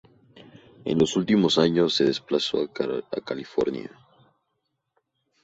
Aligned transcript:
En 0.83 0.97
los 0.97 1.15
últimos 1.15 1.59
años 1.59 1.93
se 1.93 2.05
desplazó 2.05 2.63
a 2.75 3.21
California. 3.23 3.91